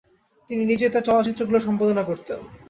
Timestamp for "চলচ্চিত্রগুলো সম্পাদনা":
1.07-2.03